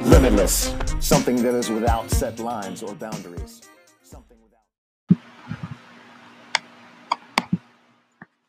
Limitless, 0.00 0.74
something 1.00 1.36
that 1.36 1.54
is 1.54 1.70
without 1.70 2.10
set 2.10 2.38
lines 2.38 2.82
or 2.82 2.94
boundaries. 2.94 3.62
Something 4.02 4.36
without. 4.42 5.20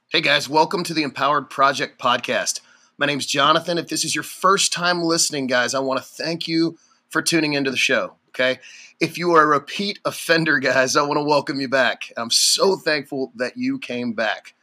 Hey 0.09 0.19
guys, 0.19 0.49
welcome 0.49 0.83
to 0.83 0.93
the 0.93 1.03
Empowered 1.03 1.49
Project 1.49 2.01
podcast. 2.01 2.59
My 2.97 3.05
name's 3.05 3.25
Jonathan. 3.25 3.77
If 3.77 3.87
this 3.87 4.03
is 4.03 4.13
your 4.13 4.25
first 4.25 4.73
time 4.73 5.01
listening, 5.01 5.47
guys, 5.47 5.73
I 5.73 5.79
want 5.79 5.99
to 5.99 6.05
thank 6.05 6.49
you 6.49 6.77
for 7.07 7.21
tuning 7.21 7.53
into 7.53 7.71
the 7.71 7.77
show. 7.77 8.15
Okay. 8.29 8.59
If 8.99 9.17
you 9.17 9.31
are 9.31 9.43
a 9.43 9.47
repeat 9.47 9.99
offender, 10.03 10.59
guys, 10.59 10.97
I 10.97 11.03
want 11.03 11.17
to 11.17 11.23
welcome 11.23 11.61
you 11.61 11.69
back. 11.69 12.11
I'm 12.17 12.29
so 12.29 12.75
thankful 12.75 13.31
that 13.35 13.55
you 13.55 13.79
came 13.79 14.11
back. 14.11 14.53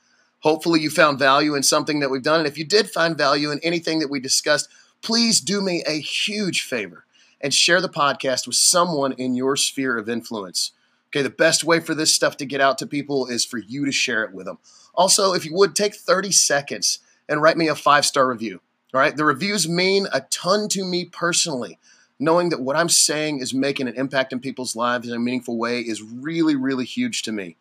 Hopefully, 0.40 0.80
you 0.80 0.90
found 0.90 1.18
value 1.18 1.54
in 1.54 1.62
something 1.62 2.00
that 2.00 2.10
we've 2.10 2.22
done. 2.22 2.40
And 2.40 2.46
if 2.46 2.58
you 2.58 2.66
did 2.66 2.90
find 2.90 3.16
value 3.16 3.50
in 3.50 3.58
anything 3.60 4.00
that 4.00 4.10
we 4.10 4.20
discussed, 4.20 4.68
please 5.04 5.40
do 5.40 5.60
me 5.60 5.84
a 5.86 6.00
huge 6.00 6.62
favor 6.62 7.04
and 7.40 7.52
share 7.52 7.80
the 7.82 7.88
podcast 7.88 8.46
with 8.46 8.56
someone 8.56 9.12
in 9.12 9.34
your 9.34 9.54
sphere 9.54 9.98
of 9.98 10.08
influence. 10.08 10.72
Okay, 11.08 11.20
the 11.22 11.30
best 11.30 11.62
way 11.62 11.78
for 11.78 11.94
this 11.94 12.12
stuff 12.12 12.38
to 12.38 12.46
get 12.46 12.60
out 12.60 12.78
to 12.78 12.86
people 12.86 13.26
is 13.26 13.44
for 13.44 13.58
you 13.58 13.84
to 13.84 13.92
share 13.92 14.24
it 14.24 14.32
with 14.32 14.46
them. 14.46 14.58
Also, 14.94 15.34
if 15.34 15.44
you 15.44 15.54
would 15.54 15.76
take 15.76 15.94
30 15.94 16.32
seconds 16.32 17.00
and 17.28 17.42
write 17.42 17.58
me 17.58 17.68
a 17.68 17.74
five 17.74 18.06
star 18.06 18.26
review. 18.26 18.60
All 18.94 19.00
right, 19.00 19.14
the 19.14 19.24
reviews 19.24 19.68
mean 19.68 20.06
a 20.12 20.22
ton 20.22 20.68
to 20.70 20.84
me 20.84 21.04
personally. 21.04 21.78
Knowing 22.18 22.48
that 22.48 22.62
what 22.62 22.76
I'm 22.76 22.88
saying 22.88 23.40
is 23.40 23.52
making 23.52 23.88
an 23.88 23.96
impact 23.96 24.32
in 24.32 24.40
people's 24.40 24.74
lives 24.74 25.06
in 25.06 25.14
a 25.14 25.18
meaningful 25.18 25.58
way 25.58 25.80
is 25.80 26.00
really, 26.00 26.56
really 26.56 26.84
huge 26.84 27.22
to 27.22 27.32
me. 27.32 27.56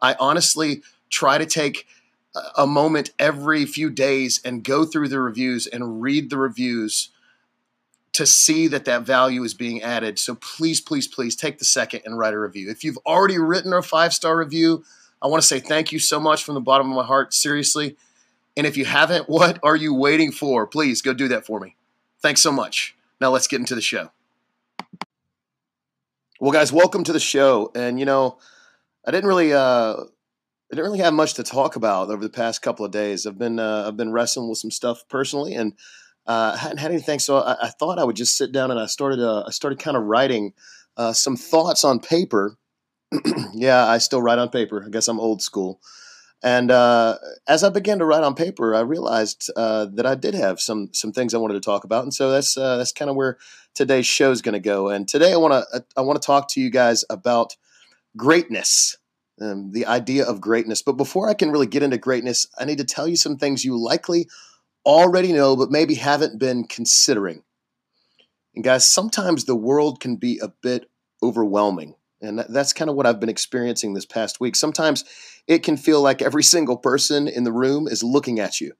I 0.00 0.16
honestly 0.18 0.82
try 1.10 1.38
to 1.38 1.46
take 1.46 1.86
a 2.56 2.66
moment 2.66 3.12
every 3.18 3.64
few 3.64 3.90
days 3.90 4.40
and 4.44 4.64
go 4.64 4.84
through 4.84 5.08
the 5.08 5.20
reviews 5.20 5.66
and 5.66 6.02
read 6.02 6.30
the 6.30 6.38
reviews 6.38 7.10
to 8.12 8.26
see 8.26 8.66
that 8.66 8.84
that 8.84 9.02
value 9.02 9.42
is 9.44 9.54
being 9.54 9.82
added. 9.82 10.18
So 10.18 10.34
please, 10.34 10.80
please, 10.80 11.06
please 11.06 11.36
take 11.36 11.58
the 11.58 11.64
second 11.64 12.02
and 12.04 12.18
write 12.18 12.34
a 12.34 12.38
review. 12.38 12.70
If 12.70 12.82
you've 12.82 12.98
already 13.06 13.38
written 13.38 13.72
a 13.72 13.82
five 13.82 14.12
star 14.12 14.36
review, 14.36 14.84
I 15.22 15.26
want 15.28 15.42
to 15.42 15.46
say 15.46 15.60
thank 15.60 15.92
you 15.92 15.98
so 15.98 16.18
much 16.18 16.42
from 16.42 16.54
the 16.54 16.60
bottom 16.60 16.90
of 16.90 16.96
my 16.96 17.04
heart, 17.04 17.32
seriously. 17.34 17.96
And 18.56 18.66
if 18.66 18.76
you 18.76 18.84
haven't, 18.84 19.28
what 19.28 19.58
are 19.62 19.76
you 19.76 19.94
waiting 19.94 20.32
for? 20.32 20.66
Please 20.66 21.02
go 21.02 21.14
do 21.14 21.28
that 21.28 21.46
for 21.46 21.60
me. 21.60 21.76
Thanks 22.20 22.40
so 22.40 22.50
much. 22.50 22.96
Now 23.20 23.30
let's 23.30 23.46
get 23.46 23.60
into 23.60 23.74
the 23.74 23.80
show. 23.80 24.10
Well, 26.40 26.52
guys, 26.52 26.72
welcome 26.72 27.04
to 27.04 27.12
the 27.12 27.20
show. 27.20 27.72
And 27.74 27.98
you 27.98 28.06
know, 28.06 28.38
I 29.06 29.10
didn't 29.10 29.28
really 29.28 29.52
uh, 29.52 30.04
I 30.70 30.76
didn't 30.76 30.84
really 30.84 30.98
have 30.98 31.14
much 31.14 31.34
to 31.34 31.42
talk 31.42 31.76
about 31.76 32.10
over 32.10 32.22
the 32.22 32.28
past 32.28 32.60
couple 32.60 32.84
of 32.84 32.92
days. 32.92 33.26
I've 33.26 33.38
been 33.38 33.58
uh, 33.58 33.84
I've 33.86 33.96
been 33.96 34.12
wrestling 34.12 34.50
with 34.50 34.58
some 34.58 34.70
stuff 34.70 35.02
personally, 35.08 35.54
and 35.54 35.72
uh, 36.26 36.56
hadn't 36.56 36.76
had 36.76 36.90
anything. 36.90 37.18
So 37.18 37.38
I, 37.38 37.56
I, 37.62 37.68
thought 37.68 37.98
I 37.98 38.04
would 38.04 38.16
just 38.16 38.36
sit 38.36 38.52
down 38.52 38.70
and 38.70 38.78
I 38.78 38.84
started 38.84 39.18
uh, 39.18 39.44
I 39.46 39.50
started 39.50 39.78
kind 39.78 39.96
of 39.96 40.02
writing 40.02 40.52
uh, 40.98 41.14
some 41.14 41.36
thoughts 41.36 41.84
on 41.84 42.00
paper. 42.00 42.58
yeah, 43.54 43.86
I 43.86 43.96
still 43.96 44.20
write 44.20 44.38
on 44.38 44.50
paper. 44.50 44.84
I 44.84 44.90
guess 44.90 45.08
I'm 45.08 45.18
old 45.18 45.40
school. 45.40 45.80
And 46.42 46.70
uh, 46.70 47.16
as 47.48 47.64
I 47.64 47.70
began 47.70 47.98
to 48.00 48.04
write 48.04 48.22
on 48.22 48.34
paper, 48.34 48.74
I 48.74 48.80
realized 48.80 49.50
uh, 49.56 49.86
that 49.94 50.04
I 50.04 50.16
did 50.16 50.34
have 50.34 50.60
some 50.60 50.90
some 50.92 51.12
things 51.12 51.32
I 51.32 51.38
wanted 51.38 51.54
to 51.54 51.60
talk 51.60 51.84
about, 51.84 52.02
and 52.02 52.12
so 52.12 52.30
that's 52.30 52.54
that's 52.54 52.92
kind 52.92 53.10
of 53.10 53.16
where 53.16 53.38
today's 53.74 54.06
show 54.06 54.30
is 54.30 54.42
going 54.42 54.52
to 54.52 54.60
go. 54.60 54.88
And 54.88 55.08
today 55.08 55.32
I 55.32 55.38
want 55.38 55.64
to 55.72 55.84
I 55.96 56.02
want 56.02 56.20
to 56.20 56.26
talk 56.26 56.48
to 56.50 56.60
you 56.60 56.68
guys 56.68 57.06
about 57.08 57.56
greatness 58.18 58.98
um, 59.40 59.72
the 59.72 59.86
idea 59.86 60.24
of 60.24 60.40
greatness. 60.40 60.82
But 60.82 60.92
before 60.92 61.28
I 61.28 61.34
can 61.34 61.50
really 61.50 61.66
get 61.66 61.82
into 61.82 61.98
greatness, 61.98 62.46
I 62.58 62.64
need 62.64 62.78
to 62.78 62.84
tell 62.84 63.08
you 63.08 63.16
some 63.16 63.36
things 63.36 63.64
you 63.64 63.76
likely 63.76 64.28
already 64.84 65.32
know, 65.32 65.56
but 65.56 65.70
maybe 65.70 65.94
haven't 65.94 66.38
been 66.38 66.64
considering. 66.64 67.42
And 68.54 68.64
guys, 68.64 68.84
sometimes 68.84 69.44
the 69.44 69.54
world 69.54 70.00
can 70.00 70.16
be 70.16 70.38
a 70.42 70.48
bit 70.48 70.90
overwhelming. 71.22 71.94
And 72.20 72.44
that's 72.48 72.72
kind 72.72 72.90
of 72.90 72.96
what 72.96 73.06
I've 73.06 73.20
been 73.20 73.28
experiencing 73.28 73.94
this 73.94 74.06
past 74.06 74.40
week. 74.40 74.56
Sometimes 74.56 75.04
it 75.46 75.62
can 75.62 75.76
feel 75.76 76.02
like 76.02 76.20
every 76.20 76.42
single 76.42 76.76
person 76.76 77.28
in 77.28 77.44
the 77.44 77.52
room 77.52 77.86
is 77.86 78.02
looking 78.02 78.40
at 78.40 78.60
you. 78.60 78.72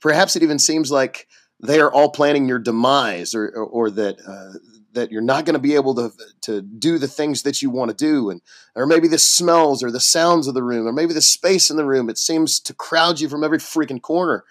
Perhaps 0.00 0.36
it 0.36 0.44
even 0.44 0.60
seems 0.60 0.92
like 0.92 1.26
they 1.60 1.80
are 1.80 1.90
all 1.90 2.10
planning 2.10 2.48
your 2.48 2.58
demise 2.58 3.34
or, 3.34 3.46
or, 3.48 3.66
or 3.66 3.90
that 3.90 4.18
uh, 4.26 4.58
that 4.92 5.12
you're 5.12 5.22
not 5.22 5.44
going 5.44 5.54
to 5.54 5.60
be 5.60 5.74
able 5.74 5.94
to 5.94 6.10
to 6.42 6.62
do 6.62 6.98
the 6.98 7.08
things 7.08 7.42
that 7.42 7.62
you 7.62 7.70
want 7.70 7.90
to 7.90 7.96
do. 7.96 8.30
And 8.30 8.40
or 8.74 8.86
maybe 8.86 9.08
the 9.08 9.18
smells 9.18 9.82
or 9.82 9.90
the 9.90 10.00
sounds 10.00 10.46
of 10.46 10.54
the 10.54 10.62
room 10.62 10.86
or 10.86 10.92
maybe 10.92 11.14
the 11.14 11.22
space 11.22 11.70
in 11.70 11.76
the 11.76 11.84
room 11.84 12.08
it 12.08 12.18
seems 12.18 12.60
to 12.60 12.74
crowd 12.74 13.20
you 13.20 13.28
from 13.28 13.44
every 13.44 13.58
freaking 13.58 14.02
corner. 14.02 14.44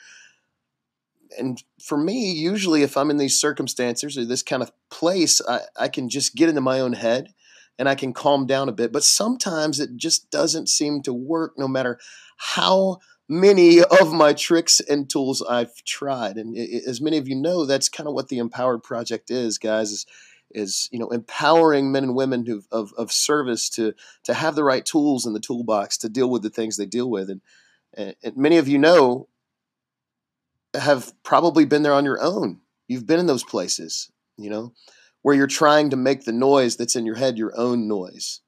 And 1.37 1.61
for 1.81 1.97
me 1.97 2.31
usually 2.31 2.81
if 2.81 2.97
i'm 2.97 3.11
in 3.11 3.17
these 3.17 3.37
circumstances 3.39 4.17
or 4.17 4.25
this 4.25 4.41
kind 4.41 4.63
of 4.63 4.71
place 4.89 5.41
I, 5.47 5.61
I 5.79 5.87
can 5.87 6.09
just 6.09 6.35
get 6.35 6.49
into 6.49 6.61
my 6.61 6.79
own 6.79 6.93
head 6.93 7.33
and 7.77 7.87
i 7.87 7.95
can 7.95 8.13
calm 8.13 8.47
down 8.47 8.69
a 8.69 8.73
bit. 8.73 8.91
But 8.91 9.03
sometimes 9.03 9.79
it 9.79 9.97
just 9.97 10.31
doesn't 10.31 10.69
seem 10.69 11.01
to 11.03 11.13
work 11.13 11.53
no 11.57 11.67
matter 11.67 11.99
how 12.37 12.99
many 13.29 13.81
of 13.83 14.13
my 14.13 14.33
tricks 14.33 14.79
and 14.79 15.09
tools 15.09 15.41
I've 15.41 15.83
tried. 15.83 16.37
And 16.37 16.57
as 16.57 17.01
many 17.01 17.17
of 17.17 17.27
you 17.27 17.35
know, 17.35 17.65
that's 17.65 17.89
kind 17.89 18.07
of 18.07 18.13
what 18.13 18.29
the 18.29 18.37
Empowered 18.37 18.83
Project 18.83 19.31
is, 19.31 19.57
guys. 19.57 19.91
Is 19.91 20.05
is 20.51 20.87
you 20.91 20.99
know 20.99 21.09
empowering 21.09 21.91
men 21.91 22.03
and 22.03 22.15
women 22.15 22.45
who, 22.45 22.63
of 22.71 22.93
of 22.97 23.11
service 23.11 23.69
to 23.69 23.93
to 24.23 24.33
have 24.33 24.55
the 24.55 24.63
right 24.63 24.85
tools 24.85 25.25
in 25.25 25.33
the 25.33 25.39
toolbox 25.39 25.97
to 25.97 26.09
deal 26.09 26.29
with 26.29 26.41
the 26.41 26.49
things 26.49 26.77
they 26.77 26.85
deal 26.85 27.09
with. 27.09 27.29
And, 27.29 27.41
and, 27.93 28.15
and 28.23 28.37
many 28.37 28.57
of 28.57 28.67
you 28.67 28.77
know 28.77 29.27
have 30.73 31.13
probably 31.23 31.65
been 31.65 31.83
there 31.83 31.93
on 31.93 32.05
your 32.05 32.21
own. 32.21 32.61
You've 32.87 33.07
been 33.07 33.19
in 33.19 33.25
those 33.25 33.43
places, 33.43 34.09
you 34.37 34.49
know, 34.49 34.73
where 35.21 35.35
you're 35.35 35.47
trying 35.47 35.89
to 35.89 35.97
make 35.97 36.23
the 36.23 36.31
noise 36.31 36.77
that's 36.77 36.95
in 36.95 37.05
your 37.05 37.15
head 37.15 37.37
your 37.37 37.57
own 37.57 37.87
noise 37.87 38.41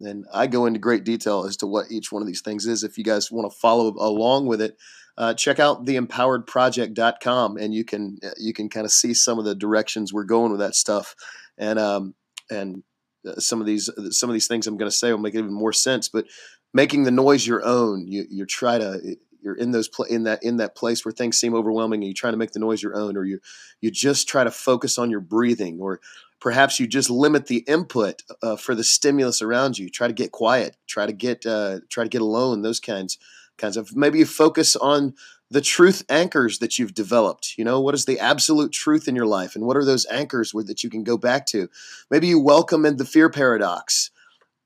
and 0.00 0.26
I 0.32 0.46
go 0.46 0.66
into 0.66 0.78
great 0.78 1.04
detail 1.04 1.44
as 1.44 1.56
to 1.58 1.66
what 1.66 1.90
each 1.90 2.12
one 2.12 2.22
of 2.22 2.28
these 2.28 2.42
things 2.42 2.66
is. 2.66 2.84
If 2.84 2.98
you 2.98 3.04
guys 3.04 3.30
want 3.30 3.50
to 3.50 3.58
follow 3.58 3.94
along 3.98 4.46
with 4.46 4.60
it, 4.60 4.76
uh, 5.18 5.34
check 5.34 5.58
out 5.58 5.86
theempoweredproject.com 5.86 7.56
and 7.56 7.74
you 7.74 7.84
can 7.84 8.18
uh, 8.22 8.30
you 8.38 8.52
can 8.52 8.68
kind 8.68 8.84
of 8.84 8.92
see 8.92 9.14
some 9.14 9.38
of 9.38 9.44
the 9.44 9.54
directions 9.54 10.12
we're 10.12 10.24
going 10.24 10.50
with 10.50 10.60
that 10.60 10.74
stuff. 10.74 11.14
And 11.56 11.78
um, 11.78 12.14
and 12.50 12.82
uh, 13.26 13.40
some 13.40 13.60
of 13.60 13.66
these 13.66 13.88
some 14.10 14.28
of 14.28 14.34
these 14.34 14.46
things 14.46 14.66
I'm 14.66 14.76
going 14.76 14.90
to 14.90 14.96
say 14.96 15.10
will 15.10 15.18
make 15.18 15.34
even 15.34 15.52
more 15.52 15.72
sense. 15.72 16.08
But 16.08 16.26
making 16.74 17.04
the 17.04 17.10
noise 17.10 17.46
your 17.46 17.64
own, 17.64 18.06
you 18.06 18.26
you 18.28 18.44
try 18.44 18.78
to 18.78 19.16
you're 19.46 19.54
in 19.54 19.70
those 19.70 19.88
pl- 19.88 20.06
in 20.06 20.24
that 20.24 20.42
in 20.42 20.56
that 20.58 20.74
place 20.74 21.04
where 21.04 21.12
things 21.12 21.38
seem 21.38 21.54
overwhelming 21.54 22.00
and 22.00 22.08
you 22.08 22.14
try 22.14 22.30
to 22.30 22.36
make 22.36 22.50
the 22.50 22.58
noise 22.58 22.82
your 22.82 22.96
own 22.96 23.16
or 23.16 23.24
you 23.24 23.38
you 23.80 23.90
just 23.90 24.28
try 24.28 24.44
to 24.44 24.50
focus 24.50 24.98
on 24.98 25.10
your 25.10 25.20
breathing 25.20 25.78
or 25.80 26.00
perhaps 26.40 26.78
you 26.78 26.86
just 26.86 27.10
limit 27.10 27.46
the 27.46 27.64
input 27.66 28.22
uh, 28.42 28.56
for 28.56 28.74
the 28.74 28.84
stimulus 28.84 29.42
around 29.42 29.78
you. 29.78 29.88
Try 29.88 30.06
to 30.06 30.12
get 30.12 30.32
quiet. 30.32 30.76
Try 30.86 31.06
to 31.06 31.12
get 31.12 31.46
uh, 31.46 31.80
try 31.88 32.04
to 32.04 32.10
get 32.10 32.22
alone 32.22 32.62
those 32.62 32.80
kinds 32.80 33.18
kinds 33.58 33.76
of 33.76 33.96
maybe 33.96 34.18
you 34.18 34.26
focus 34.26 34.76
on 34.76 35.14
the 35.50 35.60
truth 35.60 36.04
anchors 36.08 36.58
that 36.58 36.78
you've 36.78 36.94
developed. 36.94 37.54
You 37.56 37.64
know 37.64 37.80
what 37.80 37.94
is 37.94 38.04
the 38.04 38.18
absolute 38.18 38.72
truth 38.72 39.08
in 39.08 39.16
your 39.16 39.26
life 39.26 39.54
and 39.54 39.64
what 39.64 39.76
are 39.76 39.84
those 39.84 40.06
anchors 40.06 40.52
where, 40.52 40.64
that 40.64 40.82
you 40.82 40.90
can 40.90 41.04
go 41.04 41.16
back 41.16 41.46
to? 41.46 41.68
Maybe 42.10 42.26
you 42.26 42.40
welcome 42.40 42.84
in 42.84 42.96
the 42.96 43.04
fear 43.04 43.30
paradox. 43.30 44.10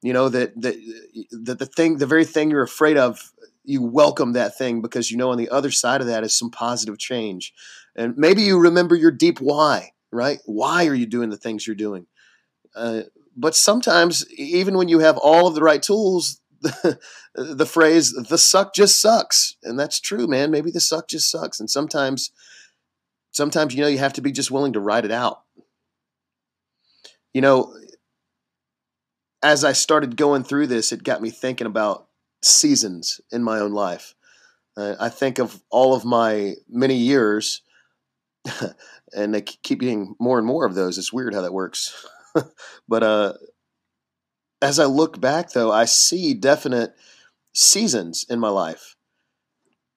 You 0.03 0.13
know 0.13 0.29
that 0.31 0.61
that 0.61 0.77
that 1.31 1.59
the 1.59 1.67
thing 1.67 1.99
the 1.99 2.07
very 2.07 2.25
thing 2.25 2.51
you're 2.51 2.63
afraid 2.63 2.97
of 2.97 3.33
you 3.65 3.83
welcome 3.83 4.33
that 4.33 4.57
thing 4.57 4.81
because 4.81 5.11
you 5.11 5.17
know 5.17 5.31
on 5.31 5.39
the 5.39 5.51
other 5.51 5.71
side 5.71 6.01
of 6.01 6.07
that 6.07 6.25
is 6.25 6.37
some 6.37 6.51
positive 6.51 6.99
change. 6.99 7.53
And 7.95 8.17
maybe 8.17 8.43
you 8.43 8.59
remember 8.59 8.95
your 8.95 9.11
deep 9.11 9.41
why, 9.41 9.93
right? 10.13 10.39
Why 10.45 10.87
are 10.87 10.95
you 10.95 11.07
doing 11.07 11.31
the 11.31 11.37
things 11.37 11.67
you're 11.67 11.77
doing? 11.77 12.07
Uh, 12.75 13.03
but 13.37 13.55
sometimes, 13.55 14.31
even 14.33 14.77
when 14.77 14.89
you 14.89 15.01
have 15.01 15.17
all 15.17 15.47
of 15.47 15.55
the 15.55 15.63
right 15.63 15.83
tools, 15.83 16.41
the, 16.61 16.99
the 17.35 17.67
phrase 17.67 18.13
"the 18.13 18.39
suck 18.39 18.75
just 18.75 19.01
sucks," 19.01 19.57
and 19.63 19.79
that's 19.79 20.01
true, 20.01 20.27
man. 20.27 20.51
Maybe 20.51 20.71
the 20.71 20.81
suck 20.81 21.09
just 21.09 21.31
sucks, 21.31 21.61
and 21.61 21.71
sometimes, 21.71 22.33
sometimes 23.31 23.75
you 23.75 23.81
know 23.81 23.89
you 23.89 23.99
have 23.99 24.13
to 24.15 24.23
be 24.23 24.33
just 24.33 24.51
willing 24.51 24.73
to 24.75 24.81
ride 24.81 25.05
it 25.05 25.13
out. 25.13 25.43
You 27.33 27.41
know, 27.41 27.75
as 29.43 29.65
I 29.65 29.73
started 29.73 30.17
going 30.17 30.45
through 30.45 30.67
this, 30.67 30.93
it 30.93 31.05
got 31.05 31.23
me 31.23 31.31
thinking 31.31 31.67
about 31.67 32.09
seasons 32.43 33.21
in 33.31 33.43
my 33.43 33.59
own 33.59 33.73
life. 33.73 34.15
Uh, 34.77 34.97
I 35.01 35.09
think 35.09 35.39
of 35.39 35.63
all 35.71 35.95
of 35.95 36.05
my 36.05 36.55
many 36.69 36.95
years, 36.95 37.63
and 39.15 39.35
they 39.35 39.43
keep 39.43 39.81
getting 39.81 40.15
more 40.19 40.39
and 40.39 40.47
more 40.47 40.65
of 40.65 40.75
those. 40.75 40.99
It's 40.99 41.13
weird 41.13 41.35
how 41.35 41.43
that 41.43 41.53
works. 41.53 42.07
but 42.89 43.03
uh, 43.03 43.35
as 44.63 44.79
I 44.79 44.85
look 44.85 45.21
back, 45.21 45.51
though, 45.51 45.73
I 45.73 45.85
see 45.85 46.35
definite 46.35 46.95
seasons 47.55 48.25
in 48.29 48.39
my 48.39 48.51
life. 48.51 48.97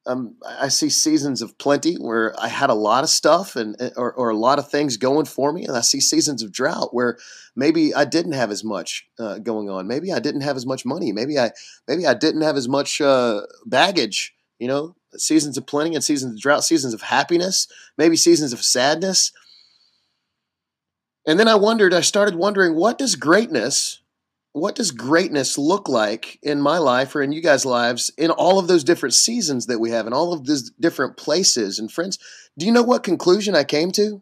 Um, 0.06 0.36
I 0.46 0.68
see 0.68 0.90
seasons 0.90 1.42
of 1.42 1.58
plenty 1.58 1.96
where 1.96 2.36
I 2.38 2.50
had 2.50 2.70
a 2.70 2.74
lot 2.74 3.06
of 3.06 3.10
stuff 3.10 3.56
and 3.56 3.78
or, 3.96 4.12
or, 4.14 4.32
a 4.32 4.36
lot 4.36 4.60
of 4.60 4.70
things 4.70 4.98
going 4.98 5.24
for 5.24 5.54
me, 5.54 5.64
and 5.64 5.78
I 5.78 5.80
see 5.80 6.02
seasons 6.02 6.44
of 6.44 6.52
drought 6.52 6.94
where 6.94 7.18
maybe 7.56 7.96
I 7.96 8.04
didn't 8.04 8.34
have 8.34 8.52
as 8.52 8.66
much 8.66 9.08
uh, 9.18 9.38
going 9.40 9.70
on. 9.70 9.88
Maybe 9.88 10.12
I 10.12 10.20
didn't 10.20 10.42
have 10.42 10.58
as 10.58 10.66
much 10.66 10.86
money. 10.86 11.14
Maybe 11.14 11.40
I 11.40 11.52
maybe 11.88 12.06
I 12.06 12.16
didn't 12.16 12.42
have 12.42 12.58
as 12.58 12.68
much 12.68 13.00
uh, 13.00 13.44
baggage. 13.66 14.34
You 14.60 14.68
know, 14.68 14.96
seasons 15.22 15.58
of 15.58 15.66
plenty 15.66 15.96
and 15.96 16.04
seasons 16.04 16.36
of 16.36 16.42
drought, 16.42 16.64
seasons 16.64 16.94
of 16.94 17.02
happiness, 17.02 17.68
maybe 17.98 18.16
seasons 18.16 18.54
of 18.54 18.64
sadness. 18.64 19.32
And 21.26 21.40
then 21.40 21.48
I 21.48 21.56
wondered, 21.56 21.94
I 21.94 22.02
started 22.02 22.36
wondering, 22.36 22.76
what 22.76 22.98
does 22.98 23.16
greatness, 23.16 24.02
what 24.52 24.76
does 24.76 24.92
greatness 24.92 25.58
look 25.58 25.88
like 25.88 26.38
in 26.44 26.62
my 26.62 26.78
life 26.78 27.16
or 27.16 27.22
in 27.22 27.32
you 27.32 27.42
guys' 27.42 27.66
lives 27.66 28.12
in 28.18 28.30
all 28.30 28.60
of 28.60 28.68
those 28.68 28.84
different 28.84 29.16
seasons 29.16 29.68
that 29.68 29.80
we 29.80 29.92
have 29.92 30.06
in 30.06 30.14
all 30.14 30.34
of 30.34 30.46
those 30.46 30.70
different 30.72 31.18
places 31.18 31.80
and 31.80 31.92
friends? 31.92 32.20
Do 32.58 32.66
you 32.66 32.72
know 32.72 32.84
what 32.84 33.04
conclusion 33.04 33.56
I 33.56 33.64
came 33.64 33.92
to? 33.94 34.22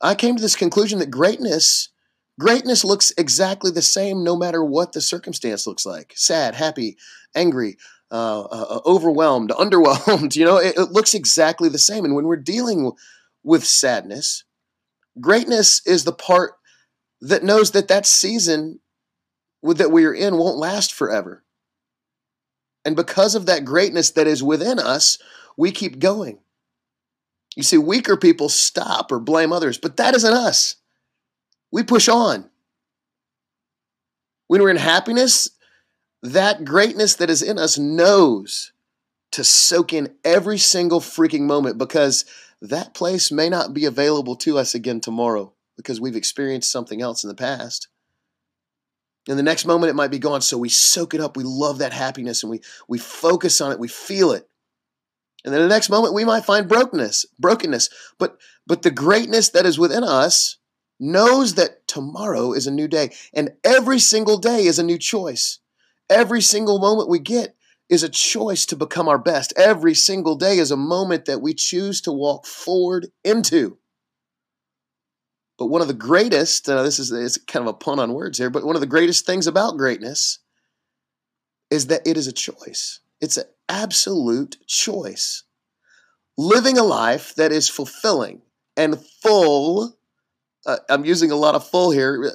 I 0.00 0.14
came 0.14 0.36
to 0.36 0.42
this 0.42 0.56
conclusion 0.56 0.98
that 1.00 1.10
greatness 1.10 1.90
greatness 2.38 2.84
looks 2.84 3.12
exactly 3.16 3.70
the 3.70 3.82
same 3.82 4.22
no 4.22 4.36
matter 4.36 4.64
what 4.64 4.92
the 4.92 5.00
circumstance 5.00 5.66
looks 5.66 5.86
like. 5.86 6.12
Sad, 6.16 6.54
happy, 6.54 6.96
angry, 7.34 7.78
uh, 8.10 8.42
uh, 8.42 8.80
overwhelmed, 8.86 9.50
underwhelmed, 9.58 10.36
you 10.36 10.44
know, 10.44 10.58
it, 10.58 10.76
it 10.76 10.92
looks 10.92 11.14
exactly 11.14 11.68
the 11.68 11.78
same. 11.78 12.04
And 12.04 12.14
when 12.14 12.26
we're 12.26 12.36
dealing 12.36 12.92
with 13.42 13.64
sadness, 13.64 14.44
greatness 15.20 15.80
is 15.86 16.04
the 16.04 16.12
part 16.12 16.52
that 17.20 17.42
knows 17.42 17.72
that 17.72 17.88
that 17.88 18.06
season 18.06 18.80
that 19.62 19.90
we 19.90 20.04
are 20.04 20.14
in 20.14 20.36
won't 20.36 20.58
last 20.58 20.92
forever. 20.92 21.42
And 22.84 22.94
because 22.94 23.34
of 23.34 23.46
that 23.46 23.64
greatness 23.64 24.10
that 24.12 24.28
is 24.28 24.42
within 24.42 24.78
us, 24.78 25.18
we 25.56 25.72
keep 25.72 25.98
going. 25.98 26.38
You 27.56 27.62
see, 27.62 27.78
weaker 27.78 28.16
people 28.16 28.48
stop 28.48 29.10
or 29.10 29.18
blame 29.18 29.52
others, 29.52 29.78
but 29.78 29.96
that 29.96 30.14
isn't 30.14 30.32
us. 30.32 30.76
We 31.72 31.82
push 31.82 32.08
on. 32.08 32.48
When 34.46 34.62
we're 34.62 34.70
in 34.70 34.76
happiness, 34.76 35.50
that 36.32 36.64
greatness 36.64 37.14
that 37.16 37.30
is 37.30 37.42
in 37.42 37.58
us 37.58 37.78
knows 37.78 38.72
to 39.32 39.44
soak 39.44 39.92
in 39.92 40.14
every 40.24 40.58
single 40.58 41.00
freaking 41.00 41.42
moment 41.42 41.78
because 41.78 42.24
that 42.62 42.94
place 42.94 43.30
may 43.30 43.48
not 43.48 43.74
be 43.74 43.84
available 43.84 44.36
to 44.36 44.58
us 44.58 44.74
again 44.74 45.00
tomorrow 45.00 45.52
because 45.76 46.00
we've 46.00 46.16
experienced 46.16 46.72
something 46.72 47.02
else 47.02 47.22
in 47.22 47.28
the 47.28 47.34
past. 47.34 47.88
And 49.28 49.38
the 49.38 49.42
next 49.42 49.66
moment 49.66 49.90
it 49.90 49.96
might 49.96 50.10
be 50.10 50.18
gone. 50.18 50.40
So 50.40 50.56
we 50.56 50.68
soak 50.68 51.12
it 51.12 51.20
up. 51.20 51.36
We 51.36 51.44
love 51.44 51.78
that 51.78 51.92
happiness 51.92 52.42
and 52.42 52.50
we, 52.50 52.60
we 52.88 52.98
focus 52.98 53.60
on 53.60 53.72
it. 53.72 53.78
We 53.78 53.88
feel 53.88 54.32
it. 54.32 54.48
And 55.44 55.54
then 55.54 55.62
the 55.62 55.68
next 55.68 55.90
moment 55.90 56.14
we 56.14 56.24
might 56.24 56.44
find 56.44 56.68
brokenness, 56.68 57.26
brokenness. 57.38 57.88
But 58.18 58.38
but 58.66 58.82
the 58.82 58.90
greatness 58.90 59.50
that 59.50 59.66
is 59.66 59.78
within 59.78 60.02
us 60.02 60.58
knows 60.98 61.54
that 61.54 61.86
tomorrow 61.86 62.52
is 62.52 62.66
a 62.66 62.72
new 62.72 62.88
day. 62.88 63.12
And 63.32 63.50
every 63.62 63.98
single 63.98 64.38
day 64.38 64.64
is 64.66 64.78
a 64.78 64.84
new 64.84 64.98
choice. 64.98 65.60
Every 66.08 66.40
single 66.40 66.78
moment 66.78 67.08
we 67.08 67.18
get 67.18 67.56
is 67.88 68.02
a 68.02 68.08
choice 68.08 68.66
to 68.66 68.76
become 68.76 69.08
our 69.08 69.18
best. 69.18 69.52
Every 69.56 69.94
single 69.94 70.36
day 70.36 70.58
is 70.58 70.70
a 70.70 70.76
moment 70.76 71.24
that 71.26 71.40
we 71.40 71.54
choose 71.54 72.00
to 72.02 72.12
walk 72.12 72.46
forward 72.46 73.08
into. 73.24 73.78
But 75.58 75.66
one 75.66 75.80
of 75.80 75.88
the 75.88 75.94
greatest, 75.94 76.68
uh, 76.68 76.82
this 76.82 76.98
is 76.98 77.10
it's 77.12 77.38
kind 77.38 77.66
of 77.66 77.74
a 77.74 77.78
pun 77.78 77.98
on 77.98 78.12
words 78.12 78.38
here, 78.38 78.50
but 78.50 78.64
one 78.64 78.76
of 78.76 78.80
the 78.80 78.86
greatest 78.86 79.24
things 79.24 79.46
about 79.46 79.78
greatness 79.78 80.40
is 81.70 81.86
that 81.86 82.06
it 82.06 82.16
is 82.16 82.26
a 82.26 82.32
choice. 82.32 83.00
It's 83.20 83.36
an 83.36 83.46
absolute 83.68 84.58
choice. 84.66 85.44
Living 86.36 86.76
a 86.76 86.82
life 86.82 87.34
that 87.36 87.52
is 87.52 87.68
fulfilling 87.68 88.42
and 88.76 89.00
full, 89.22 89.96
uh, 90.66 90.76
I'm 90.90 91.06
using 91.06 91.30
a 91.30 91.36
lot 91.36 91.54
of 91.54 91.66
full 91.66 91.90
here, 91.90 92.30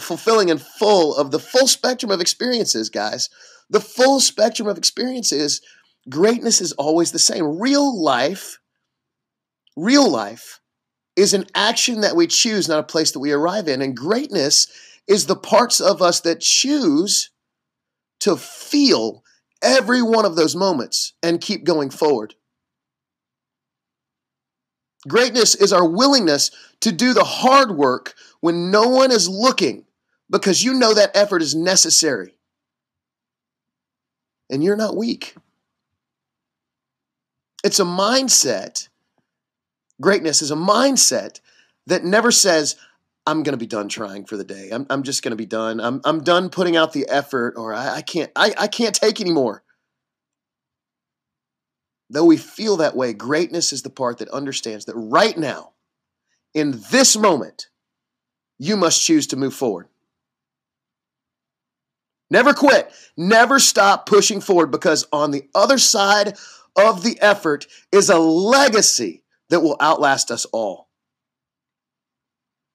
fulfilling 0.00 0.50
and 0.50 0.60
full 0.60 1.14
of 1.16 1.30
the 1.30 1.38
full 1.38 1.66
spectrum 1.66 2.10
of 2.10 2.20
experiences, 2.20 2.88
guys. 2.88 3.28
The 3.70 3.80
full 3.80 4.20
spectrum 4.20 4.68
of 4.68 4.78
experiences, 4.78 5.60
greatness 6.08 6.60
is 6.60 6.72
always 6.72 7.12
the 7.12 7.18
same. 7.18 7.58
Real 7.58 8.00
life, 8.02 8.58
real 9.76 10.08
life 10.10 10.60
is 11.16 11.32
an 11.32 11.46
action 11.54 12.00
that 12.00 12.16
we 12.16 12.26
choose, 12.26 12.68
not 12.68 12.80
a 12.80 12.84
place 12.84 13.12
that 13.12 13.20
we 13.20 13.32
arrive 13.32 13.68
in. 13.68 13.80
And 13.80 13.96
greatness 13.96 14.66
is 15.06 15.26
the 15.26 15.36
parts 15.36 15.80
of 15.80 16.02
us 16.02 16.20
that 16.20 16.40
choose 16.40 17.30
to 18.20 18.36
feel 18.36 19.22
every 19.62 20.02
one 20.02 20.24
of 20.24 20.36
those 20.36 20.56
moments 20.56 21.14
and 21.22 21.40
keep 21.40 21.64
going 21.64 21.90
forward. 21.90 22.34
Greatness 25.06 25.54
is 25.54 25.72
our 25.72 25.86
willingness 25.86 26.50
to 26.80 26.90
do 26.90 27.12
the 27.12 27.24
hard 27.24 27.76
work 27.76 28.14
when 28.40 28.70
no 28.70 28.88
one 28.88 29.10
is 29.10 29.28
looking 29.28 29.83
because 30.30 30.62
you 30.64 30.74
know 30.74 30.94
that 30.94 31.16
effort 31.16 31.42
is 31.42 31.54
necessary. 31.54 32.36
And 34.50 34.62
you're 34.62 34.76
not 34.76 34.96
weak. 34.96 35.34
It's 37.62 37.80
a 37.80 37.84
mindset. 37.84 38.88
Greatness 40.00 40.42
is 40.42 40.50
a 40.50 40.56
mindset 40.56 41.40
that 41.86 42.04
never 42.04 42.30
says, 42.30 42.76
I'm 43.26 43.42
going 43.42 43.54
to 43.54 43.58
be 43.58 43.66
done 43.66 43.88
trying 43.88 44.26
for 44.26 44.36
the 44.36 44.44
day. 44.44 44.68
I'm, 44.70 44.86
I'm 44.90 45.02
just 45.02 45.22
going 45.22 45.30
to 45.30 45.36
be 45.36 45.46
done. 45.46 45.80
I'm, 45.80 46.00
I'm 46.04 46.22
done 46.22 46.50
putting 46.50 46.76
out 46.76 46.92
the 46.92 47.08
effort 47.08 47.54
or 47.56 47.72
I, 47.72 47.96
I 47.96 48.02
can't, 48.02 48.30
I, 48.36 48.52
I 48.58 48.66
can't 48.66 48.94
take 48.94 49.20
anymore. 49.20 49.62
Though 52.10 52.26
we 52.26 52.36
feel 52.36 52.76
that 52.76 52.96
way, 52.96 53.14
greatness 53.14 53.72
is 53.72 53.82
the 53.82 53.90
part 53.90 54.18
that 54.18 54.28
understands 54.28 54.84
that 54.84 54.94
right 54.94 55.36
now, 55.36 55.72
in 56.52 56.82
this 56.90 57.16
moment, 57.16 57.68
you 58.58 58.76
must 58.76 59.02
choose 59.02 59.26
to 59.28 59.36
move 59.36 59.54
forward. 59.54 59.88
Never 62.30 62.54
quit. 62.54 62.92
Never 63.16 63.58
stop 63.58 64.06
pushing 64.06 64.40
forward 64.40 64.70
because 64.70 65.06
on 65.12 65.30
the 65.30 65.48
other 65.54 65.78
side 65.78 66.36
of 66.76 67.02
the 67.02 67.20
effort 67.20 67.66
is 67.92 68.10
a 68.10 68.18
legacy 68.18 69.22
that 69.50 69.60
will 69.60 69.76
outlast 69.80 70.30
us 70.30 70.44
all. 70.46 70.88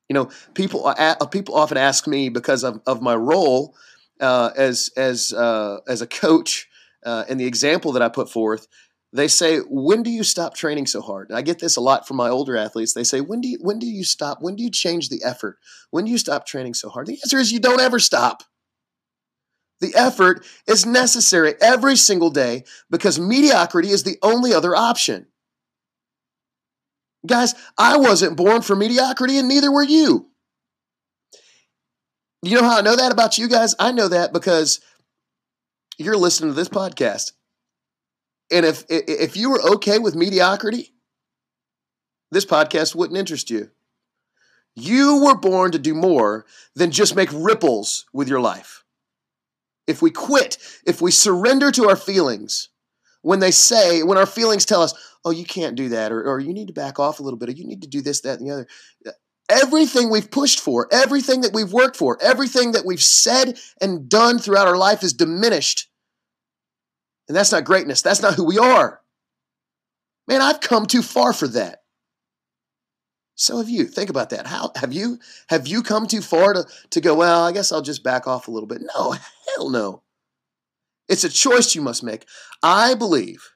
You 0.07 0.15
know, 0.15 0.29
people 0.53 0.93
people 1.29 1.55
often 1.55 1.77
ask 1.77 2.07
me 2.07 2.29
because 2.29 2.63
of, 2.63 2.81
of 2.87 3.01
my 3.01 3.15
role 3.15 3.75
uh, 4.19 4.51
as 4.55 4.89
as 4.97 5.33
uh, 5.33 5.79
as 5.87 6.01
a 6.01 6.07
coach 6.07 6.67
uh, 7.05 7.25
and 7.29 7.39
the 7.39 7.45
example 7.45 7.91
that 7.93 8.01
I 8.01 8.09
put 8.09 8.31
forth. 8.31 8.67
They 9.11 9.27
say, 9.27 9.59
"When 9.69 10.03
do 10.03 10.09
you 10.09 10.23
stop 10.23 10.55
training 10.55 10.87
so 10.87 11.01
hard?" 11.01 11.29
And 11.29 11.37
I 11.37 11.41
get 11.41 11.59
this 11.59 11.75
a 11.75 11.81
lot 11.81 12.07
from 12.07 12.17
my 12.17 12.29
older 12.29 12.55
athletes. 12.57 12.93
They 12.93 13.03
say, 13.03 13.21
"When 13.21 13.41
do 13.41 13.47
you 13.47 13.57
when 13.61 13.79
do 13.79 13.87
you 13.87 14.03
stop? 14.03 14.39
When 14.41 14.55
do 14.55 14.63
you 14.63 14.71
change 14.71 15.09
the 15.09 15.23
effort? 15.23 15.57
When 15.91 16.05
do 16.05 16.11
you 16.11 16.17
stop 16.17 16.45
training 16.45 16.73
so 16.75 16.89
hard?" 16.89 17.07
The 17.07 17.19
answer 17.23 17.37
is 17.37 17.51
you 17.51 17.59
don't 17.59 17.81
ever 17.81 17.99
stop. 17.99 18.43
The 19.81 19.95
effort 19.95 20.45
is 20.67 20.85
necessary 20.85 21.53
every 21.61 21.95
single 21.95 22.29
day 22.29 22.65
because 22.89 23.19
mediocrity 23.19 23.89
is 23.89 24.03
the 24.03 24.17
only 24.21 24.53
other 24.53 24.75
option. 24.75 25.27
Guys, 27.25 27.53
I 27.77 27.97
wasn't 27.97 28.37
born 28.37 28.61
for 28.61 28.75
mediocrity 28.75 29.37
and 29.37 29.47
neither 29.47 29.71
were 29.71 29.83
you. 29.83 30.27
You 32.41 32.55
know 32.55 32.63
how 32.63 32.77
I 32.77 32.81
know 32.81 32.95
that 32.95 33.11
about 33.11 33.37
you 33.37 33.49
guys? 33.49 33.75
I 33.79 33.91
know 33.91 34.07
that 34.07 34.31
because 34.31 34.79
you're 35.97 36.17
listening 36.17 36.51
to 36.51 36.55
this 36.55 36.69
podcast. 36.69 37.33
And 38.51 38.65
if 38.65 38.85
if 38.89 39.35
you 39.35 39.49
were 39.51 39.61
okay 39.73 39.99
with 39.99 40.15
mediocrity, 40.15 40.93
this 42.31 42.45
podcast 42.45 42.95
wouldn't 42.95 43.19
interest 43.19 43.49
you. 43.49 43.69
You 44.75 45.23
were 45.25 45.35
born 45.35 45.71
to 45.73 45.79
do 45.79 45.93
more 45.93 46.45
than 46.75 46.91
just 46.91 47.15
make 47.15 47.29
ripples 47.33 48.05
with 48.13 48.29
your 48.29 48.39
life. 48.39 48.85
If 49.89 50.01
we 50.01 50.11
quit, 50.11 50.57
if 50.85 51.01
we 51.01 51.11
surrender 51.11 51.71
to 51.71 51.89
our 51.89 51.95
feelings, 51.95 52.69
when 53.21 53.39
they 53.39 53.51
say, 53.51 54.03
when 54.03 54.17
our 54.17 54.25
feelings 54.25 54.65
tell 54.65 54.81
us, 54.81 54.93
oh, 55.25 55.31
you 55.31 55.43
can't 55.43 55.75
do 55.75 55.89
that, 55.89 56.11
or, 56.11 56.23
or 56.23 56.39
you 56.39 56.53
need 56.53 56.67
to 56.67 56.73
back 56.73 56.99
off 56.99 57.19
a 57.19 57.23
little 57.23 57.39
bit, 57.39 57.49
or 57.49 57.53
you 57.53 57.65
need 57.65 57.81
to 57.81 57.87
do 57.87 58.01
this, 58.01 58.21
that, 58.21 58.39
and 58.39 58.47
the 58.47 58.53
other. 58.53 58.67
Everything 59.49 60.09
we've 60.09 60.29
pushed 60.29 60.59
for, 60.59 60.87
everything 60.91 61.41
that 61.41 61.53
we've 61.53 61.73
worked 61.73 61.97
for, 61.97 62.17
everything 62.21 62.73
that 62.73 62.85
we've 62.85 63.01
said 63.01 63.59
and 63.81 64.07
done 64.07 64.37
throughout 64.37 64.67
our 64.67 64.77
life 64.77 65.01
is 65.03 65.11
diminished. 65.11 65.89
And 67.27 67.35
that's 67.35 67.51
not 67.51 67.63
greatness. 67.63 68.01
That's 68.01 68.21
not 68.21 68.35
who 68.35 68.45
we 68.45 68.59
are. 68.59 69.01
Man, 70.27 70.41
I've 70.41 70.61
come 70.61 70.85
too 70.85 71.01
far 71.01 71.33
for 71.33 71.47
that. 71.49 71.78
So 73.39 73.57
have 73.59 73.69
you. 73.69 73.85
Think 73.85 74.09
about 74.09 74.31
that. 74.31 74.47
How 74.47 74.73
have 74.75 74.91
you 74.91 75.17
have 75.47 75.65
you 75.65 75.81
come 75.81 76.07
too 76.07 76.19
far 76.19 76.51
to, 76.51 76.65
to 76.89 76.99
go, 76.99 77.15
well, 77.15 77.45
I 77.45 77.53
guess 77.53 77.71
I'll 77.71 77.81
just 77.81 78.03
back 78.03 78.27
off 78.27 78.49
a 78.49 78.51
little 78.51 78.67
bit? 78.67 78.81
No, 78.81 79.15
hell 79.55 79.69
no. 79.69 80.03
It's 81.07 81.23
a 81.23 81.29
choice 81.29 81.73
you 81.73 81.81
must 81.81 82.03
make. 82.03 82.25
I 82.61 82.95
believe 82.95 83.51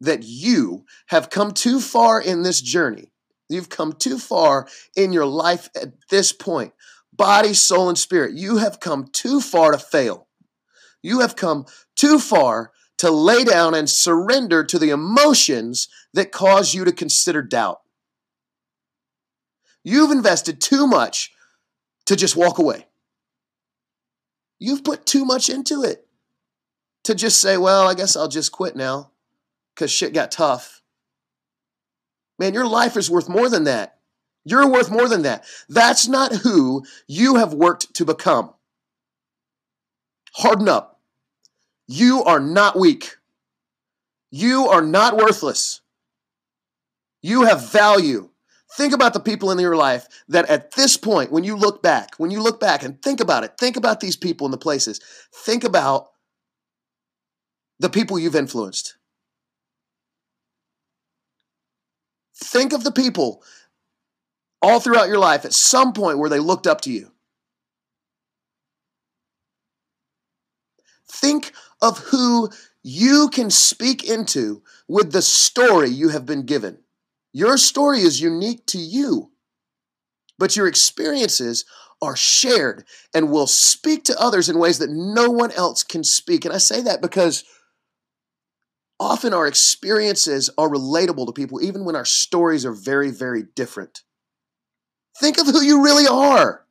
that 0.00 0.22
you 0.22 0.86
have 1.08 1.28
come 1.28 1.52
too 1.52 1.80
far 1.80 2.18
in 2.18 2.44
this 2.44 2.62
journey. 2.62 3.12
You've 3.50 3.68
come 3.68 3.92
too 3.92 4.18
far 4.18 4.66
in 4.96 5.12
your 5.12 5.26
life 5.26 5.68
at 5.76 5.92
this 6.08 6.32
point. 6.32 6.72
Body, 7.12 7.52
soul, 7.52 7.90
and 7.90 7.98
spirit. 7.98 8.32
You 8.34 8.56
have 8.56 8.80
come 8.80 9.08
too 9.12 9.42
far 9.42 9.72
to 9.72 9.78
fail. 9.78 10.28
You 11.02 11.20
have 11.20 11.36
come 11.36 11.66
too 11.94 12.18
far 12.18 12.72
to 12.96 13.10
lay 13.10 13.44
down 13.44 13.74
and 13.74 13.90
surrender 13.90 14.64
to 14.64 14.78
the 14.78 14.90
emotions 14.90 15.88
that 16.14 16.32
cause 16.32 16.72
you 16.72 16.86
to 16.86 16.92
consider 16.92 17.42
doubt. 17.42 17.80
You've 19.82 20.10
invested 20.10 20.60
too 20.60 20.86
much 20.86 21.32
to 22.06 22.16
just 22.16 22.36
walk 22.36 22.58
away. 22.58 22.86
You've 24.58 24.84
put 24.84 25.06
too 25.06 25.24
much 25.24 25.48
into 25.48 25.82
it 25.82 26.06
to 27.04 27.14
just 27.14 27.40
say, 27.40 27.56
well, 27.56 27.88
I 27.88 27.94
guess 27.94 28.16
I'll 28.16 28.28
just 28.28 28.52
quit 28.52 28.76
now 28.76 29.10
because 29.74 29.90
shit 29.90 30.12
got 30.12 30.30
tough. 30.30 30.82
Man, 32.38 32.54
your 32.54 32.66
life 32.66 32.96
is 32.96 33.10
worth 33.10 33.28
more 33.28 33.48
than 33.48 33.64
that. 33.64 33.98
You're 34.44 34.68
worth 34.68 34.90
more 34.90 35.08
than 35.08 35.22
that. 35.22 35.44
That's 35.68 36.08
not 36.08 36.34
who 36.36 36.84
you 37.06 37.36
have 37.36 37.52
worked 37.52 37.94
to 37.94 38.04
become. 38.04 38.54
Harden 40.34 40.68
up. 40.68 41.00
You 41.86 42.22
are 42.24 42.40
not 42.40 42.78
weak. 42.78 43.16
You 44.30 44.68
are 44.68 44.82
not 44.82 45.16
worthless. 45.16 45.80
You 47.20 47.42
have 47.42 47.70
value. 47.70 48.29
Think 48.76 48.92
about 48.92 49.14
the 49.14 49.20
people 49.20 49.50
in 49.50 49.58
your 49.58 49.76
life 49.76 50.06
that 50.28 50.48
at 50.48 50.72
this 50.72 50.96
point, 50.96 51.32
when 51.32 51.42
you 51.42 51.56
look 51.56 51.82
back, 51.82 52.14
when 52.18 52.30
you 52.30 52.40
look 52.40 52.60
back 52.60 52.84
and 52.84 53.02
think 53.02 53.20
about 53.20 53.42
it, 53.42 53.58
think 53.58 53.76
about 53.76 54.00
these 54.00 54.16
people 54.16 54.46
and 54.46 54.54
the 54.54 54.58
places. 54.58 55.00
Think 55.34 55.64
about 55.64 56.08
the 57.80 57.90
people 57.90 58.18
you've 58.18 58.36
influenced. 58.36 58.96
Think 62.36 62.72
of 62.72 62.84
the 62.84 62.92
people 62.92 63.42
all 64.62 64.78
throughout 64.78 65.08
your 65.08 65.18
life 65.18 65.44
at 65.44 65.52
some 65.52 65.92
point 65.92 66.18
where 66.18 66.30
they 66.30 66.38
looked 66.38 66.66
up 66.66 66.80
to 66.82 66.92
you. 66.92 67.10
Think 71.10 71.52
of 71.82 71.98
who 71.98 72.50
you 72.82 73.28
can 73.30 73.50
speak 73.50 74.08
into 74.08 74.62
with 74.86 75.12
the 75.12 75.22
story 75.22 75.90
you 75.90 76.10
have 76.10 76.24
been 76.24 76.46
given. 76.46 76.78
Your 77.32 77.56
story 77.56 78.00
is 78.00 78.20
unique 78.20 78.66
to 78.66 78.78
you, 78.78 79.30
but 80.38 80.56
your 80.56 80.66
experiences 80.66 81.64
are 82.02 82.16
shared 82.16 82.84
and 83.14 83.30
will 83.30 83.46
speak 83.46 84.04
to 84.04 84.20
others 84.20 84.48
in 84.48 84.58
ways 84.58 84.78
that 84.78 84.90
no 84.90 85.30
one 85.30 85.52
else 85.52 85.82
can 85.82 86.02
speak. 86.02 86.44
And 86.44 86.54
I 86.54 86.58
say 86.58 86.80
that 86.82 87.02
because 87.02 87.44
often 88.98 89.32
our 89.34 89.46
experiences 89.46 90.50
are 90.58 90.68
relatable 90.68 91.26
to 91.26 91.32
people, 91.32 91.62
even 91.62 91.84
when 91.84 91.96
our 91.96 92.04
stories 92.04 92.64
are 92.64 92.72
very, 92.72 93.10
very 93.10 93.44
different. 93.54 94.02
Think 95.18 95.38
of 95.38 95.46
who 95.46 95.62
you 95.62 95.84
really 95.84 96.06
are, 96.06 96.64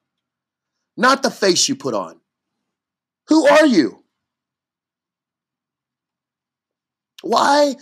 not 0.97 1.23
the 1.23 1.31
face 1.31 1.69
you 1.69 1.75
put 1.75 1.93
on. 1.93 2.19
Who 3.27 3.47
are 3.47 3.65
you? 3.65 4.03
Why 7.21 7.75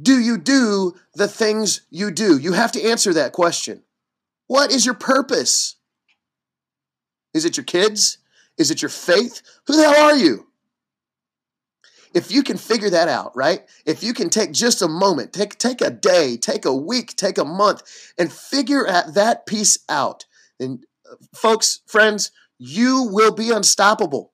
do 0.00 0.18
you 0.18 0.36
do 0.36 0.94
the 1.14 1.28
things 1.28 1.82
you 1.90 2.10
do? 2.10 2.36
You 2.36 2.52
have 2.52 2.72
to 2.72 2.82
answer 2.82 3.12
that 3.14 3.32
question. 3.32 3.82
What 4.46 4.70
is 4.70 4.84
your 4.84 4.94
purpose? 4.94 5.76
Is 7.32 7.44
it 7.44 7.56
your 7.56 7.64
kids? 7.64 8.18
Is 8.58 8.70
it 8.70 8.82
your 8.82 8.88
faith? 8.88 9.42
Who 9.66 9.76
the 9.76 9.82
hell 9.82 10.10
are 10.10 10.16
you? 10.16 10.46
If 12.14 12.30
you 12.30 12.42
can 12.42 12.56
figure 12.56 12.88
that 12.90 13.08
out, 13.08 13.36
right? 13.36 13.66
If 13.84 14.02
you 14.02 14.14
can 14.14 14.30
take 14.30 14.52
just 14.52 14.80
a 14.80 14.88
moment, 14.88 15.32
take, 15.32 15.58
take 15.58 15.82
a 15.82 15.90
day, 15.90 16.36
take 16.38 16.64
a 16.64 16.74
week, 16.74 17.14
take 17.16 17.36
a 17.36 17.44
month, 17.44 17.82
and 18.16 18.32
figure 18.32 18.86
at 18.86 19.14
that 19.14 19.44
piece 19.44 19.78
out, 19.88 20.24
then, 20.58 20.82
uh, 21.10 21.16
folks, 21.34 21.80
friends, 21.86 22.30
you 22.58 23.02
will 23.02 23.32
be 23.32 23.50
unstoppable. 23.50 24.32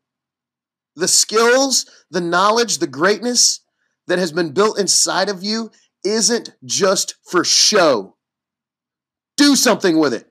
The 0.94 1.08
skills, 1.08 1.86
the 2.10 2.20
knowledge, 2.20 2.78
the 2.78 2.86
greatness, 2.86 3.61
that 4.06 4.18
has 4.18 4.32
been 4.32 4.52
built 4.52 4.78
inside 4.78 5.28
of 5.28 5.42
you 5.42 5.70
isn't 6.04 6.50
just 6.64 7.16
for 7.24 7.44
show. 7.44 8.16
Do 9.36 9.56
something 9.56 9.98
with 9.98 10.14
it. 10.14 10.28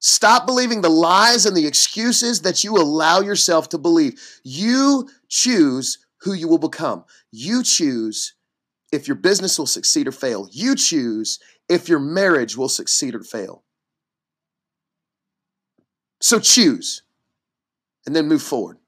Stop 0.00 0.46
believing 0.46 0.80
the 0.80 0.88
lies 0.88 1.44
and 1.44 1.54
the 1.54 1.66
excuses 1.66 2.40
that 2.42 2.64
you 2.64 2.76
allow 2.76 3.20
yourself 3.20 3.68
to 3.70 3.78
believe. 3.78 4.18
You 4.42 5.08
choose 5.28 5.98
who 6.22 6.32
you 6.32 6.48
will 6.48 6.58
become. 6.58 7.04
You 7.30 7.62
choose 7.62 8.34
if 8.92 9.06
your 9.06 9.14
business 9.14 9.58
will 9.58 9.66
succeed 9.66 10.08
or 10.08 10.12
fail. 10.12 10.48
You 10.50 10.74
choose 10.74 11.38
if 11.68 11.88
your 11.88 11.98
marriage 12.00 12.56
will 12.56 12.68
succeed 12.68 13.14
or 13.14 13.22
fail. 13.22 13.62
So 16.20 16.38
choose 16.38 17.02
and 18.06 18.16
then 18.16 18.26
move 18.26 18.42
forward. 18.42 18.79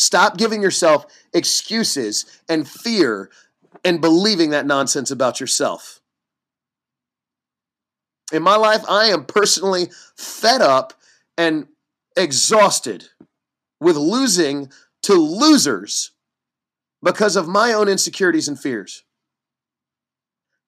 Stop 0.00 0.38
giving 0.38 0.62
yourself 0.62 1.04
excuses 1.34 2.40
and 2.48 2.66
fear 2.66 3.30
and 3.84 4.00
believing 4.00 4.48
that 4.48 4.64
nonsense 4.64 5.10
about 5.10 5.40
yourself. 5.40 6.00
In 8.32 8.42
my 8.42 8.56
life, 8.56 8.82
I 8.88 9.08
am 9.08 9.26
personally 9.26 9.90
fed 10.16 10.62
up 10.62 10.94
and 11.36 11.66
exhausted 12.16 13.08
with 13.78 13.98
losing 13.98 14.72
to 15.02 15.12
losers 15.12 16.12
because 17.02 17.36
of 17.36 17.46
my 17.46 17.74
own 17.74 17.86
insecurities 17.86 18.48
and 18.48 18.58
fears. 18.58 19.04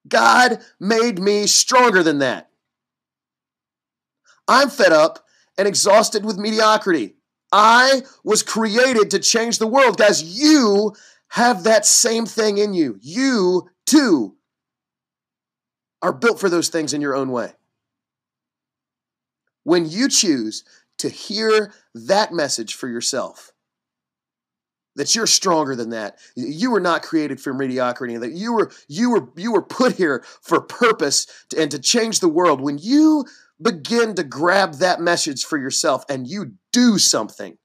God 0.07 0.59
made 0.79 1.19
me 1.19 1.47
stronger 1.47 2.03
than 2.03 2.19
that. 2.19 2.51
I'm 4.47 4.69
fed 4.69 4.93
up 4.93 5.25
and 5.57 5.67
exhausted 5.67 6.23
with 6.23 6.37
mediocrity. 6.37 7.15
I 7.52 8.02
was 8.25 8.42
created 8.42 9.11
to 9.11 9.18
change 9.18 9.59
the 9.59 9.66
world. 9.66 9.99
Guys, 9.99 10.23
you 10.23 10.94
have 11.28 11.64
that 11.64 11.85
same 11.85 12.26
thing 12.26 12.59
in 12.59 12.73
you. 12.73 12.99
You 13.00 13.68
too 13.87 14.37
are 16.00 16.12
built 16.12 16.40
for 16.40 16.49
those 16.49 16.68
things 16.68 16.94
in 16.94 17.00
your 17.00 17.14
own 17.14 17.30
way. 17.30 17.52
When 19.64 19.88
you 19.88 20.09
choose 20.09 20.64
to 20.99 21.09
hear 21.09 21.73
that 21.94 22.32
message 22.32 22.75
for 22.75 22.88
yourself, 22.88 23.52
that 24.97 25.14
you're 25.14 25.26
stronger 25.26 25.75
than 25.75 25.90
that. 25.90 26.18
You 26.37 26.71
were 26.71 26.80
not 26.80 27.02
created 27.02 27.40
for 27.40 27.54
mediocrity. 27.54 28.16
That 28.16 28.32
you 28.32 28.52
were 28.52 28.71
you 28.88 29.11
were 29.11 29.28
you 29.37 29.52
were 29.52 29.62
put 29.62 29.94
here 29.94 30.25
for 30.42 30.61
purpose 30.61 31.26
to, 31.50 31.62
and 31.62 31.71
to 31.71 31.78
change 31.78 32.21
the 32.21 32.28
world. 32.28 32.61
When 32.61 32.78
you 32.78 33.25
begin 33.62 34.14
to 34.14 34.25
grab 34.25 34.75
that 34.75 35.00
message 35.00 35.45
for 35.45 35.59
yourself 35.59 36.04
and 36.09 36.26
you 36.26 36.54
do 36.73 36.99
something, 36.99 37.59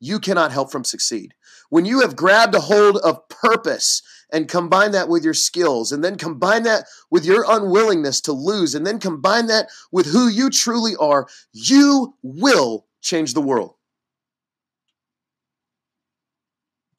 you 0.00 0.18
cannot 0.18 0.52
help 0.52 0.70
from 0.70 0.84
succeed. 0.84 1.34
When 1.70 1.84
you 1.84 2.00
have 2.00 2.16
grabbed 2.16 2.54
a 2.54 2.60
hold 2.60 2.98
of 2.98 3.28
purpose 3.28 4.02
and 4.32 4.48
combine 4.48 4.92
that 4.92 5.08
with 5.08 5.24
your 5.24 5.34
skills, 5.34 5.92
and 5.92 6.02
then 6.02 6.16
combine 6.16 6.62
that 6.62 6.86
with 7.10 7.24
your 7.24 7.44
unwillingness 7.46 8.20
to 8.22 8.32
lose, 8.32 8.74
and 8.74 8.86
then 8.86 8.98
combine 8.98 9.46
that 9.46 9.68
with 9.90 10.06
who 10.06 10.26
you 10.26 10.48
truly 10.48 10.96
are, 10.98 11.28
you 11.52 12.14
will 12.22 12.86
change 13.02 13.34
the 13.34 13.42
world. 13.42 13.74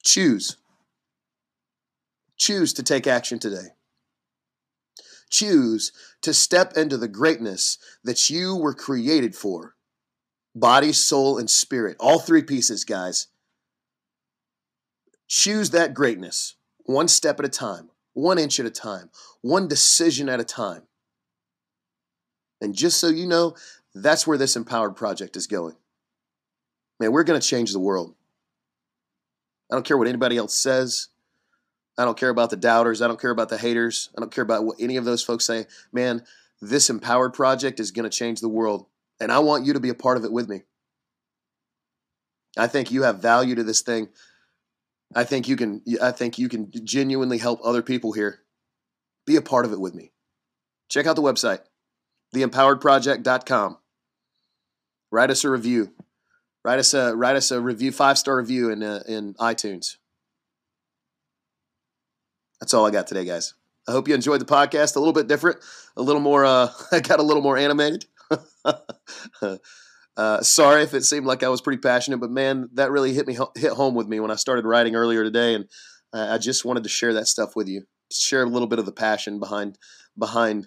Choose. 0.04 0.56
Choose 2.36 2.72
to 2.74 2.82
take 2.82 3.06
action 3.06 3.38
today 3.38 3.73
choose 5.34 5.92
to 6.22 6.32
step 6.32 6.76
into 6.76 6.96
the 6.96 7.08
greatness 7.08 7.78
that 8.04 8.30
you 8.30 8.54
were 8.54 8.74
created 8.74 9.34
for 9.34 9.74
body, 10.54 10.92
soul, 10.92 11.38
and 11.38 11.50
spirit. 11.50 11.96
All 11.98 12.20
three 12.20 12.42
pieces, 12.42 12.84
guys. 12.84 13.26
Choose 15.26 15.70
that 15.70 15.94
greatness 15.94 16.54
one 16.84 17.08
step 17.08 17.40
at 17.40 17.46
a 17.46 17.48
time, 17.48 17.90
one 18.12 18.38
inch 18.38 18.60
at 18.60 18.66
a 18.66 18.70
time, 18.70 19.10
one 19.40 19.66
decision 19.66 20.28
at 20.28 20.38
a 20.38 20.44
time. 20.44 20.82
And 22.60 22.74
just 22.74 23.00
so 23.00 23.08
you 23.08 23.26
know, 23.26 23.56
that's 23.94 24.26
where 24.26 24.38
this 24.38 24.54
empowered 24.54 24.94
project 24.94 25.36
is 25.36 25.46
going. 25.46 25.74
Man, 27.00 27.10
we're 27.10 27.24
going 27.24 27.40
to 27.40 27.46
change 27.46 27.72
the 27.72 27.80
world. 27.80 28.14
I 29.72 29.74
don't 29.74 29.84
care 29.84 29.98
what 29.98 30.08
anybody 30.08 30.36
else 30.36 30.54
says. 30.54 31.08
I 31.96 32.04
don't 32.04 32.18
care 32.18 32.30
about 32.30 32.50
the 32.50 32.56
doubters. 32.56 33.02
I 33.02 33.06
don't 33.06 33.20
care 33.20 33.30
about 33.30 33.48
the 33.48 33.58
haters. 33.58 34.10
I 34.16 34.20
don't 34.20 34.32
care 34.32 34.42
about 34.42 34.64
what 34.64 34.76
any 34.80 34.96
of 34.96 35.04
those 35.04 35.22
folks 35.22 35.46
say. 35.46 35.66
Man, 35.92 36.24
this 36.60 36.90
empowered 36.90 37.34
project 37.34 37.78
is 37.78 37.90
going 37.90 38.08
to 38.08 38.16
change 38.16 38.40
the 38.40 38.48
world. 38.48 38.86
And 39.20 39.30
I 39.30 39.38
want 39.38 39.64
you 39.64 39.72
to 39.74 39.80
be 39.80 39.90
a 39.90 39.94
part 39.94 40.16
of 40.16 40.24
it 40.24 40.32
with 40.32 40.48
me. 40.48 40.62
I 42.56 42.66
think 42.66 42.90
you 42.90 43.02
have 43.02 43.20
value 43.20 43.54
to 43.54 43.64
this 43.64 43.80
thing. 43.82 44.08
I 45.14 45.24
think 45.24 45.48
you 45.48 45.56
can 45.56 45.82
I 46.02 46.10
think 46.10 46.38
you 46.38 46.48
can 46.48 46.70
genuinely 46.84 47.38
help 47.38 47.60
other 47.62 47.82
people 47.82 48.12
here. 48.12 48.40
Be 49.26 49.36
a 49.36 49.42
part 49.42 49.64
of 49.64 49.72
it 49.72 49.80
with 49.80 49.94
me. 49.94 50.12
Check 50.88 51.06
out 51.06 51.16
the 51.16 51.22
website, 51.22 51.60
theempoweredproject.com. 52.34 53.78
Write 55.10 55.30
us 55.30 55.44
a 55.44 55.50
review. 55.50 55.92
Write 56.64 56.78
us 56.78 56.94
a 56.94 57.14
write 57.14 57.36
us 57.36 57.50
a 57.50 57.60
review, 57.60 57.92
five 57.92 58.18
star 58.18 58.36
review 58.36 58.70
in 58.70 58.82
uh, 58.82 59.02
in 59.06 59.34
iTunes. 59.34 59.96
That's 62.64 62.72
all 62.72 62.86
I 62.86 62.90
got 62.90 63.06
today, 63.06 63.26
guys. 63.26 63.52
I 63.86 63.92
hope 63.92 64.08
you 64.08 64.14
enjoyed 64.14 64.40
the 64.40 64.46
podcast. 64.46 64.96
A 64.96 64.98
little 64.98 65.12
bit 65.12 65.26
different, 65.26 65.58
a 65.98 66.02
little 66.02 66.22
more. 66.22 66.46
Uh, 66.46 66.70
I 66.92 67.00
got 67.00 67.18
a 67.20 67.22
little 67.22 67.42
more 67.42 67.58
animated. 67.58 68.06
uh, 70.16 70.40
sorry 70.40 70.82
if 70.82 70.94
it 70.94 71.04
seemed 71.04 71.26
like 71.26 71.42
I 71.42 71.50
was 71.50 71.60
pretty 71.60 71.82
passionate, 71.82 72.20
but 72.20 72.30
man, 72.30 72.70
that 72.72 72.90
really 72.90 73.12
hit 73.12 73.26
me 73.26 73.36
hit 73.54 73.72
home 73.72 73.94
with 73.94 74.08
me 74.08 74.18
when 74.18 74.30
I 74.30 74.36
started 74.36 74.64
writing 74.64 74.96
earlier 74.96 75.24
today, 75.24 75.52
and 75.52 75.66
I 76.14 76.38
just 76.38 76.64
wanted 76.64 76.84
to 76.84 76.88
share 76.88 77.12
that 77.12 77.28
stuff 77.28 77.54
with 77.54 77.68
you. 77.68 77.82
Share 78.10 78.44
a 78.44 78.48
little 78.48 78.66
bit 78.66 78.78
of 78.78 78.86
the 78.86 78.92
passion 78.92 79.38
behind 79.38 79.76
behind 80.18 80.66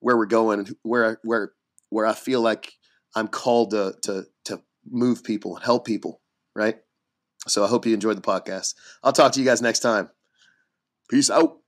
where 0.00 0.18
we're 0.18 0.26
going 0.26 0.58
and 0.58 0.76
where 0.82 1.18
where 1.24 1.52
where 1.88 2.04
I 2.04 2.12
feel 2.12 2.42
like 2.42 2.74
I'm 3.16 3.28
called 3.28 3.70
to 3.70 3.94
to 4.02 4.24
to 4.44 4.60
move 4.84 5.24
people 5.24 5.56
and 5.56 5.64
help 5.64 5.86
people. 5.86 6.20
Right. 6.54 6.76
So 7.48 7.64
I 7.64 7.68
hope 7.68 7.86
you 7.86 7.94
enjoyed 7.94 8.18
the 8.18 8.20
podcast. 8.20 8.74
I'll 9.02 9.14
talk 9.14 9.32
to 9.32 9.40
you 9.40 9.46
guys 9.46 9.62
next 9.62 9.80
time. 9.80 10.10
Peace 11.12 11.28
out. 11.28 11.58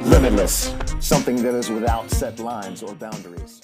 Limitless, 0.00 0.74
something 0.98 1.40
that 1.44 1.54
is 1.54 1.70
without 1.70 2.10
set 2.10 2.40
lines 2.40 2.82
or 2.82 2.96
boundaries. 2.96 3.60